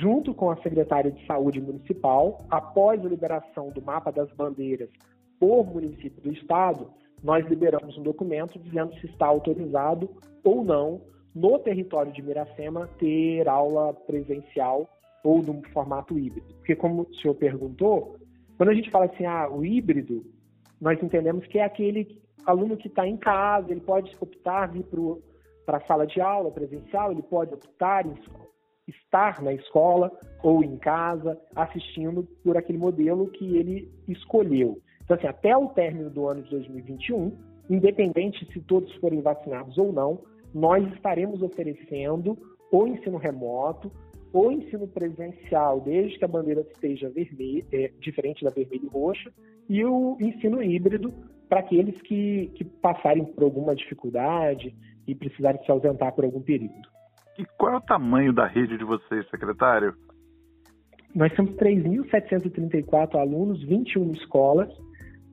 [0.00, 4.90] junto com a secretária de Saúde Municipal, após a liberação do mapa das bandeiras
[5.40, 6.88] por município do Estado,
[7.20, 10.08] nós liberamos um documento dizendo se está autorizado
[10.44, 11.00] ou não
[11.34, 14.88] no território de Miracema ter aula presencial
[15.24, 16.54] ou num formato híbrido.
[16.56, 18.16] Porque, como o senhor perguntou,
[18.56, 20.24] quando a gente fala assim, ah, o híbrido,
[20.80, 24.84] nós entendemos que é aquele aluno que está em casa, ele pode optar vir
[25.64, 28.14] para a sala de aula presencial, ele pode optar em
[28.86, 34.78] estar na escola ou em casa, assistindo por aquele modelo que ele escolheu.
[35.02, 37.36] Então, assim, até o término do ano de 2021,
[37.70, 40.20] independente se todos forem vacinados ou não,
[40.52, 42.36] nós estaremos oferecendo
[42.70, 43.90] o ensino remoto,
[44.34, 49.32] ou ensino presencial, desde que a bandeira esteja vermelha, é, diferente da vermelha e roxa,
[49.68, 51.14] e o ensino híbrido
[51.48, 54.74] para aqueles que, que passarem por alguma dificuldade
[55.06, 56.88] e precisarem se ausentar por algum período.
[57.38, 59.94] E qual é o tamanho da rede de vocês, secretário?
[61.14, 64.68] Nós temos 3.734 alunos, 21 escolas.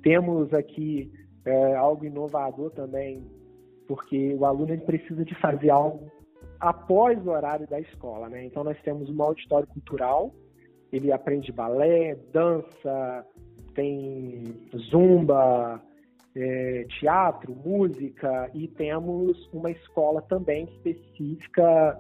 [0.04, 1.12] Temos aqui
[1.44, 3.26] é, algo inovador também,
[3.88, 6.21] porque o aluno ele precisa de fazer algo
[6.62, 8.46] após o horário da escola, né?
[8.46, 10.32] Então nós temos um auditório cultural,
[10.94, 13.26] ele aprende balé, dança,
[13.74, 14.44] tem
[14.92, 15.82] zumba,
[16.36, 22.00] é, teatro, música e temos uma escola também específica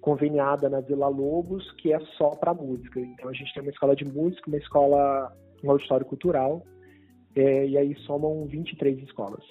[0.00, 3.00] conveniada na Vila Lobos que é só para música.
[3.00, 6.62] Então a gente tem uma escola de música, uma escola, um auditório cultural
[7.34, 9.44] é, e aí somam 23 escolas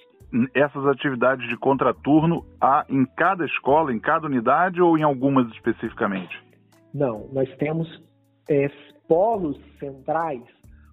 [0.53, 6.41] essas atividades de contraturno há em cada escola, em cada unidade ou em algumas especificamente?
[6.93, 7.87] Não, nós temos
[8.49, 8.67] é,
[9.07, 10.43] polos centrais,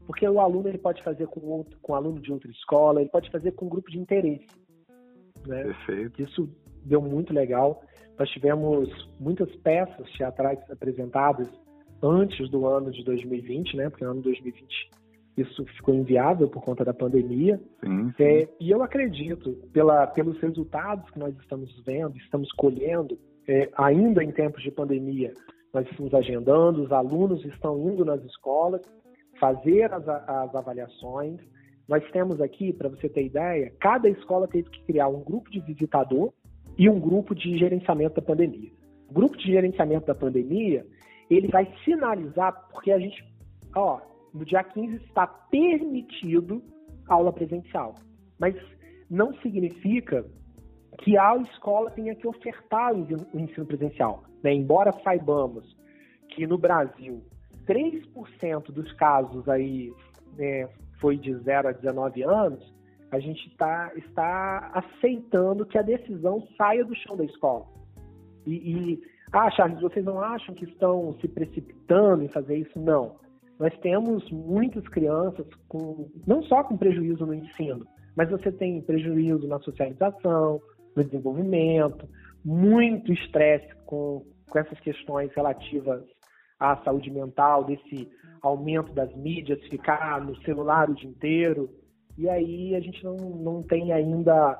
[0.07, 3.31] porque o aluno ele pode fazer com, outro, com aluno de outra escola, ele pode
[3.31, 4.47] fazer com um grupo de interesse.
[5.47, 5.65] Né?
[5.65, 6.23] Perfeito.
[6.23, 6.49] Isso
[6.85, 7.83] deu muito legal.
[8.19, 11.49] Nós tivemos muitas peças teatrais apresentadas
[12.03, 13.89] antes do ano de 2020, né?
[13.89, 15.00] Porque no ano de 2020
[15.37, 17.61] isso ficou inviável por conta da pandemia.
[17.85, 18.23] Sim, sim.
[18.23, 24.23] É, e eu acredito, pela, pelos resultados que nós estamos vendo, estamos colhendo, é, ainda
[24.23, 25.33] em tempos de pandemia,
[25.73, 28.83] nós estamos agendando, os alunos estão indo nas escolas
[29.39, 31.41] fazer as, as avaliações.
[31.89, 35.61] Nós temos aqui, para você ter ideia, cada escola teve que criar um grupo de
[35.61, 36.33] visitador
[36.79, 38.71] e um grupo de gerenciamento da pandemia.
[39.09, 40.87] O grupo de gerenciamento da pandemia,
[41.29, 43.25] ele vai sinalizar, porque a gente,
[43.75, 44.01] ó,
[44.33, 46.63] no dia 15 está permitido
[47.09, 47.95] aula presencial.
[48.39, 48.55] Mas
[49.11, 50.25] não significa
[50.99, 54.25] que a escola tenha que ofertar o ensino presencial.
[54.43, 54.55] Né?
[54.55, 55.77] Embora saibamos
[56.29, 57.23] que no Brasil
[57.67, 59.93] 3% dos casos aí
[60.37, 60.69] né,
[61.01, 62.75] foi de 0 a 19 anos,
[63.11, 67.67] a gente tá, está aceitando que a decisão saia do chão da escola.
[68.47, 72.79] E, e, ah, Charles, vocês não acham que estão se precipitando em fazer isso?
[72.79, 73.19] Não
[73.61, 79.47] nós temos muitas crianças com não só com prejuízo no ensino, mas você tem prejuízo
[79.47, 80.63] na socialização,
[80.97, 82.09] no desenvolvimento,
[82.43, 86.03] muito estresse com, com essas questões relativas
[86.59, 91.69] à saúde mental, desse aumento das mídias, ficar no celular o dia inteiro.
[92.17, 94.59] E aí a gente não, não tem ainda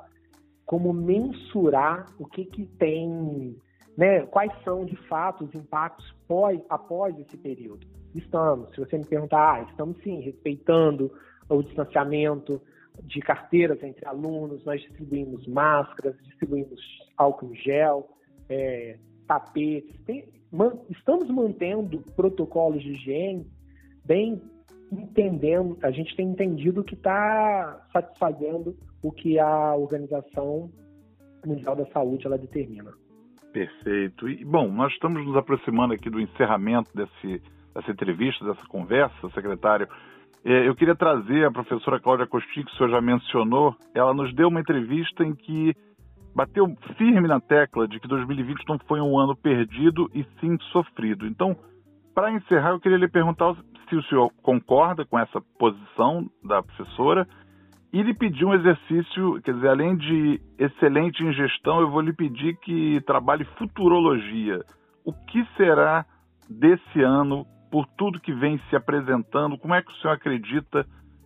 [0.63, 3.57] como mensurar o que, que tem,
[3.97, 8.00] né, quais são de fato os impactos pós, após esse período.
[8.15, 8.69] Estamos.
[8.71, 11.11] Se você me perguntar, ah, estamos sim, respeitando
[11.49, 12.61] o distanciamento
[13.03, 16.79] de carteiras entre alunos, nós distribuímos máscaras, distribuímos
[17.17, 18.09] álcool em gel,
[18.49, 18.97] é,
[19.27, 19.99] tapetes.
[20.05, 23.47] Tem, man, estamos mantendo protocolos de higiene
[24.05, 24.41] bem
[24.91, 30.69] entendendo, a gente tem entendido que está satisfazendo o que a Organização
[31.45, 32.91] Mundial da Saúde ela determina.
[33.53, 34.29] Perfeito.
[34.29, 37.41] E, bom, nós estamos nos aproximando aqui do encerramento desse,
[37.73, 39.87] dessa entrevista, dessa conversa, secretário.
[40.43, 43.75] É, eu queria trazer a professora Cláudia Costi, que o senhor já mencionou.
[43.93, 45.75] Ela nos deu uma entrevista em que
[46.35, 46.65] bateu
[46.97, 51.27] firme na tecla de que 2020 não foi um ano perdido e sim sofrido.
[51.27, 51.55] Então,
[52.15, 53.55] para encerrar, eu queria lhe perguntar
[53.89, 57.27] se o senhor concorda com essa posição da professora
[57.93, 62.13] e lhe pedir um exercício, quer dizer, além de excelente em gestão, eu vou lhe
[62.13, 64.61] pedir que trabalhe futurologia.
[65.03, 66.05] O que será
[66.49, 69.57] desse ano, por tudo que vem se apresentando?
[69.57, 70.85] Como é que o senhor acredita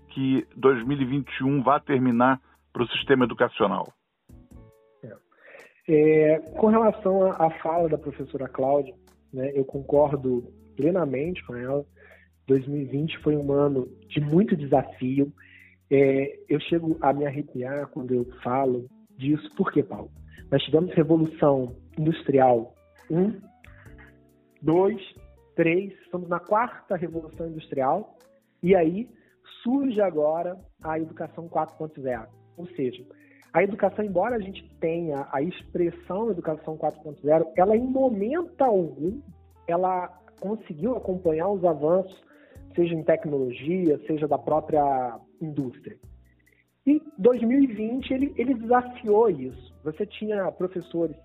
[0.10, 2.40] que 2021 vai terminar
[2.72, 3.92] para o sistema educacional?
[5.88, 8.94] É, com relação à fala da professora Cláudia,
[9.32, 10.44] né, eu concordo
[10.76, 11.86] plenamente com ela.
[12.48, 15.32] 2020 foi um ano de muito desafio.
[15.92, 19.54] É, eu chego a me arrepiar quando eu falo disso.
[19.56, 20.10] Por quê, Paulo?
[20.52, 22.74] Nós tivemos Revolução Industrial
[23.10, 23.40] 1,
[24.62, 25.16] 2,
[25.56, 28.18] 3, estamos na quarta Revolução Industrial,
[28.62, 29.10] e aí
[29.64, 32.28] surge agora a Educação 4.0.
[32.58, 33.06] Ou seja,
[33.54, 39.22] a educação, embora a gente tenha a expressão Educação 4.0, ela em momento algum,
[39.68, 40.08] ela
[40.40, 42.26] conseguiu acompanhar os avanços
[42.76, 45.98] seja em tecnologia, seja da própria indústria.
[46.86, 49.74] E 2020 ele, ele desafiou isso.
[49.84, 51.16] Você tinha professores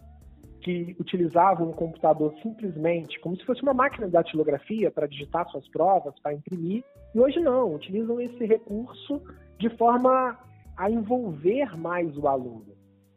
[0.60, 5.66] que utilizavam um computador simplesmente como se fosse uma máquina de datilografia para digitar suas
[5.68, 9.22] provas, para imprimir, e hoje não, utilizam esse recurso
[9.58, 10.38] de forma
[10.76, 12.74] a envolver mais o aluno,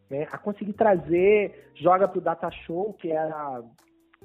[0.10, 0.28] né?
[0.32, 3.62] a conseguir trazer, joga para o data show, que era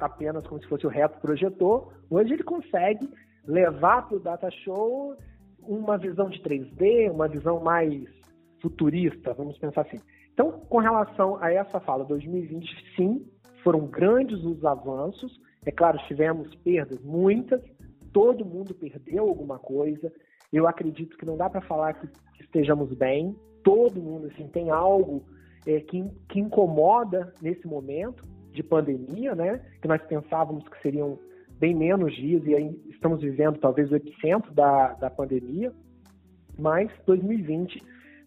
[0.01, 3.09] apenas como se fosse o reto projetor, hoje ele consegue
[3.47, 5.17] levar para o data show
[5.61, 8.05] uma visão de 3D, uma visão mais
[8.61, 10.01] futurista, vamos pensar assim.
[10.39, 13.27] Então, com relação a essa fala, 2020, sim,
[13.65, 15.37] foram grandes os avanços.
[15.67, 17.61] É claro, tivemos perdas, muitas,
[18.13, 20.13] todo mundo perdeu alguma coisa.
[20.53, 22.09] Eu acredito que não dá para falar que,
[22.41, 23.35] estejamos bem.
[23.65, 25.25] Todo mundo assim, tem algo
[25.67, 28.23] é, que, que incomoda nesse momento
[28.53, 29.61] de pandemia, né?
[29.83, 31.19] Que nós pensávamos que seriam
[31.59, 35.73] bem menos dias e aí estamos vivendo talvez o epicentro da, da pandemia,
[36.57, 37.83] mas 2020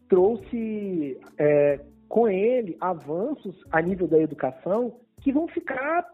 [0.10, 1.80] trouxe é,
[2.12, 6.06] com ele avanços a nível da educação que vão ficar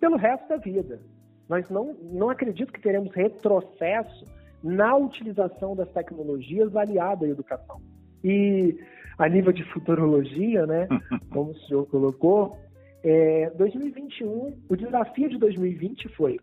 [0.00, 1.00] pelo resto da vida.
[1.48, 4.26] Nós não, não acredito que teremos retrocesso
[4.64, 7.80] na utilização das tecnologias aliada à educação.
[8.24, 8.76] E
[9.16, 10.88] a nível de futurologia, né,
[11.30, 12.58] como o senhor colocou,
[13.04, 16.40] é, 2021, o desafio de 2020 foi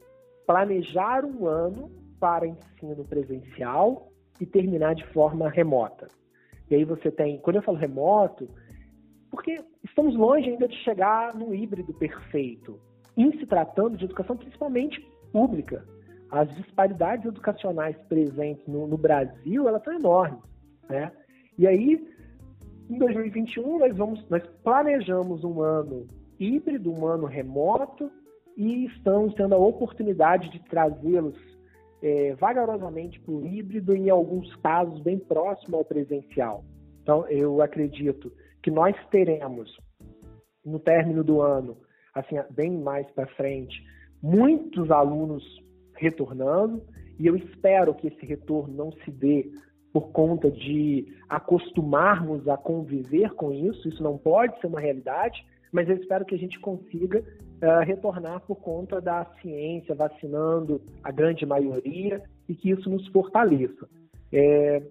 [0.47, 6.07] planejar um ano para ensino presencial e terminar de forma remota.
[6.69, 8.47] E aí você tem, quando eu falo remoto,
[9.31, 12.77] porque estamos longe ainda de chegar no híbrido perfeito,
[13.15, 15.83] em se tratando de educação principalmente pública.
[16.29, 20.43] As disparidades educacionais presentes no, no Brasil, elas são enormes,
[20.89, 21.11] né?
[21.57, 22.07] E aí,
[22.89, 26.07] em 2021, nós, vamos, nós planejamos um ano
[26.39, 28.11] híbrido, um ano remoto,
[28.57, 31.37] e estamos tendo a oportunidade de trazê-los
[32.01, 36.63] é, vagarosamente para o híbrido, em alguns casos bem próximo ao presencial.
[37.01, 38.31] Então, eu acredito
[38.61, 39.75] que nós teremos,
[40.65, 41.77] no término do ano,
[42.13, 43.83] assim, bem mais para frente,
[44.21, 45.43] muitos alunos
[45.95, 46.81] retornando,
[47.19, 49.51] e eu espero que esse retorno não se dê
[49.93, 55.87] por conta de acostumarmos a conviver com isso, isso não pode ser uma realidade, mas
[55.89, 61.45] eu espero que a gente consiga uh, retornar por conta da ciência, vacinando a grande
[61.45, 63.87] maioria e que isso nos fortaleça.
[64.33, 64.81] É,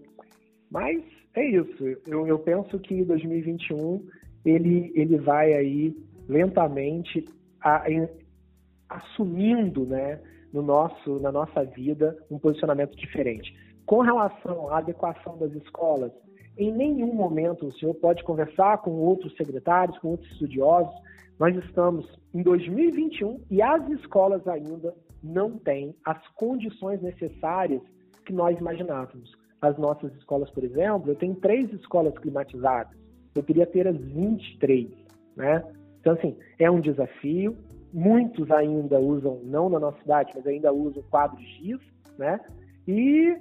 [0.70, 1.02] mas
[1.34, 1.84] é isso.
[2.06, 4.06] Eu, eu penso que 2021
[4.44, 5.96] ele, ele vai aí
[6.28, 7.24] lentamente
[7.60, 7.84] a,
[8.88, 10.20] assumindo, né,
[10.52, 13.54] no nosso, na nossa vida um posicionamento diferente.
[13.86, 16.12] Com relação à adequação das escolas,
[16.58, 20.94] em nenhum momento o senhor pode conversar com outros secretários, com outros estudiosos.
[21.38, 27.82] Nós estamos em 2021 e as escolas ainda não têm as condições necessárias
[28.24, 29.39] que nós imaginávamos.
[29.60, 32.96] As nossas escolas, por exemplo, eu tenho três escolas climatizadas.
[33.34, 34.88] Eu queria ter as 23,
[35.36, 35.62] né?
[36.00, 37.56] Então, assim, é um desafio.
[37.92, 41.78] Muitos ainda usam, não na nossa cidade, mas ainda usam quadros X,
[42.18, 42.40] né?
[42.88, 43.36] E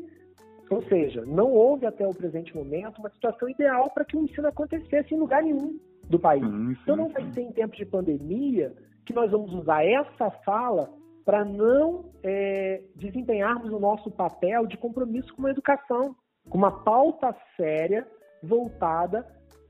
[0.69, 4.47] ou seja, não houve até o presente momento uma situação ideal para que o ensino
[4.47, 6.43] acontecesse em lugar nenhum do país.
[6.43, 8.73] Sim, sim, então não vai ser em tempos de pandemia
[9.05, 10.89] que nós vamos usar essa fala
[11.25, 16.15] para não é, desempenharmos o nosso papel de compromisso com a educação,
[16.49, 18.07] com uma pauta séria
[18.41, 19.25] voltada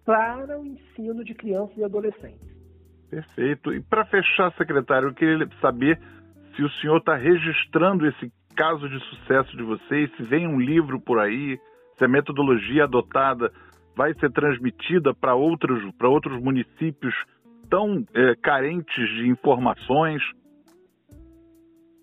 [0.05, 2.49] para o ensino de crianças e adolescentes.
[3.09, 3.73] Perfeito.
[3.73, 5.99] E para fechar, secretário, eu queria saber
[6.55, 10.99] se o senhor está registrando esse caso de sucesso de vocês, se vem um livro
[10.99, 11.57] por aí,
[11.97, 13.51] se a metodologia adotada
[13.95, 17.13] vai ser transmitida para outros, outros municípios
[17.69, 20.21] tão é, carentes de informações.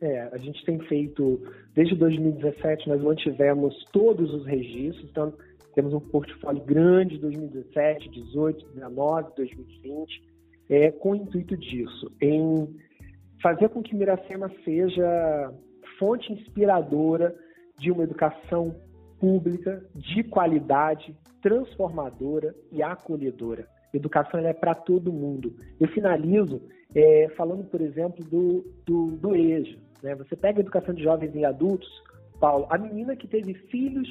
[0.00, 1.40] É, a gente tem feito,
[1.74, 5.32] desde 2017, nós mantivemos todos os registros, então
[5.74, 10.22] temos um portfólio grande de 2017, 18, 19, 2020,
[10.68, 12.76] é, com o intuito disso, em
[13.42, 15.52] fazer com que Miracema seja
[15.98, 17.34] fonte inspiradora
[17.78, 18.74] de uma educação
[19.18, 23.66] pública de qualidade, transformadora e acolhedora.
[23.94, 25.54] Educação é para todo mundo.
[25.80, 26.60] Eu finalizo
[26.94, 29.85] é, falando, por exemplo, do, do, do EJA.
[30.06, 30.14] Né?
[30.14, 31.88] Você pega a educação de jovens e adultos,
[32.38, 34.08] Paulo, a menina que teve filhos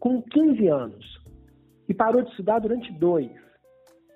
[0.00, 1.22] com 15 anos
[1.86, 3.30] e parou de estudar durante dois,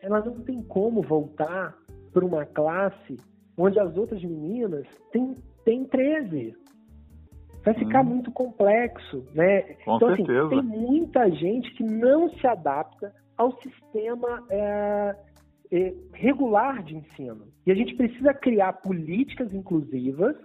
[0.00, 1.76] ela não tem como voltar
[2.14, 3.18] para uma classe
[3.58, 5.36] onde as outras meninas têm,
[5.66, 6.56] têm 13.
[7.62, 8.08] Vai ficar hum.
[8.08, 9.74] muito complexo, né?
[9.84, 10.48] Com então, assim, certeza.
[10.48, 15.16] tem muita gente que não se adapta ao sistema é,
[15.70, 17.48] é, regular de ensino.
[17.66, 20.36] E a gente precisa criar políticas inclusivas,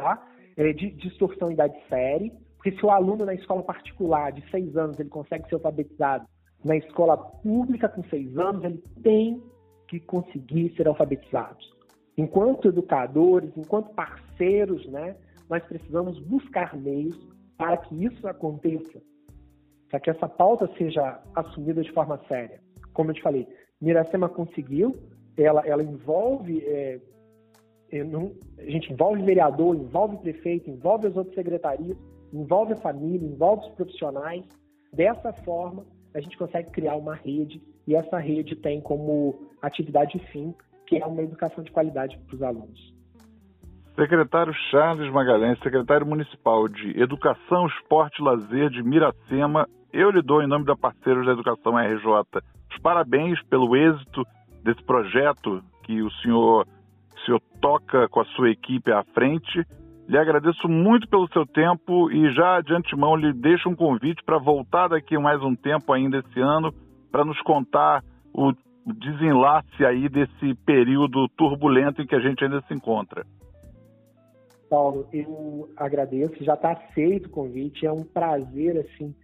[0.00, 0.26] tá?
[0.56, 4.98] É, de distorção idade série, porque se o aluno na escola particular de seis anos
[4.98, 6.26] ele consegue ser alfabetizado,
[6.64, 9.42] na escola pública com seis anos ele tem
[9.88, 11.58] que conseguir ser alfabetizado.
[12.16, 15.16] Enquanto educadores, enquanto parceiros, né,
[15.48, 17.16] nós precisamos buscar meios
[17.56, 19.00] para que isso aconteça
[19.88, 22.60] para que essa pauta seja assumida de forma séria.
[22.92, 23.46] Como eu te falei,
[23.80, 24.96] Miracema conseguiu,
[25.36, 27.00] ela, ela envolve, é,
[27.98, 31.96] é a gente envolve vereador, envolve prefeito, envolve as outras secretarias,
[32.32, 34.44] envolve a família, envolve os profissionais.
[34.92, 35.84] Dessa forma,
[36.14, 40.54] a gente consegue criar uma rede e essa rede tem como atividade fim
[40.86, 42.94] que é uma educação de qualidade para os alunos.
[43.96, 50.42] Secretário Charles Magalhães, secretário municipal de Educação, Esporte e Lazer de Miracema, eu lhe dou,
[50.42, 52.06] em nome da Parceiros da Educação RJ,
[52.70, 54.22] os parabéns pelo êxito
[54.62, 56.66] desse projeto que o senhor,
[57.26, 59.66] senhor toca com a sua equipe à frente.
[60.08, 64.38] Lhe agradeço muito pelo seu tempo e já de antemão lhe deixo um convite para
[64.38, 66.72] voltar daqui mais um tempo ainda esse ano
[67.10, 68.52] para nos contar o
[68.86, 73.26] desenlace aí desse período turbulento em que a gente ainda se encontra.
[74.70, 79.14] Paulo, eu agradeço, já está aceito o convite, é um prazer assim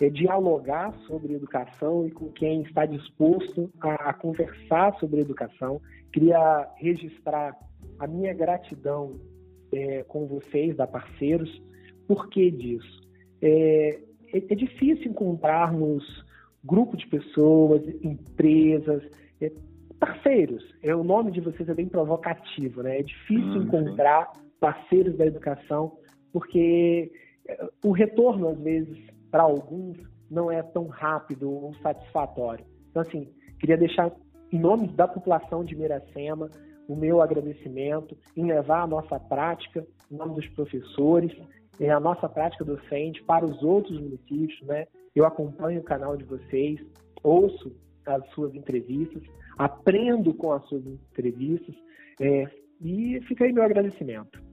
[0.00, 5.80] é, dialogar sobre educação e com quem está disposto a, a conversar sobre educação.
[6.12, 7.56] Queria registrar
[7.98, 9.18] a minha gratidão
[9.72, 11.62] é, com vocês, da Parceiros.
[12.06, 13.02] Por que disso?
[13.40, 14.00] É,
[14.32, 16.24] é, é difícil encontrarmos
[16.64, 19.02] grupo de pessoas, empresas,
[19.40, 19.52] é,
[20.00, 20.64] parceiros.
[20.82, 23.00] É, o nome de vocês é bem provocativo, né?
[23.00, 23.62] É difícil uhum.
[23.62, 25.98] encontrar parceiros da educação,
[26.32, 27.12] porque
[27.46, 28.98] eh, o retorno, às vezes,
[29.34, 29.98] para alguns,
[30.30, 32.64] não é tão rápido ou satisfatório.
[32.88, 33.28] Então, assim,
[33.58, 34.12] queria deixar,
[34.52, 36.48] em nome da população de Miracema,
[36.86, 41.32] o meu agradecimento em levar a nossa prática, em nome dos professores,
[41.82, 44.86] a nossa prática docente para os outros municípios, né?
[45.16, 46.78] Eu acompanho o canal de vocês,
[47.20, 47.74] ouço
[48.06, 49.24] as suas entrevistas,
[49.58, 51.74] aprendo com as suas entrevistas
[52.20, 52.44] é,
[52.80, 54.43] e fica aí meu agradecimento.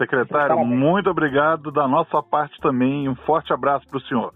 [0.00, 1.70] Secretário, muito obrigado.
[1.70, 4.32] Da nossa parte também, um forte abraço para o senhor.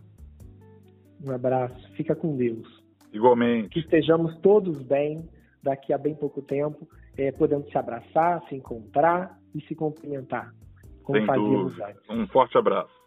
[1.24, 1.90] Um abraço.
[1.92, 2.84] Fica com Deus.
[3.10, 3.70] Igualmente.
[3.70, 5.26] Que estejamos todos bem
[5.62, 6.86] daqui a bem pouco tempo,
[7.16, 10.52] é, podendo se abraçar, se encontrar e se cumprimentar,
[11.02, 11.86] como Sem fazíamos dúvida.
[11.86, 12.10] antes.
[12.10, 13.03] Um forte abraço.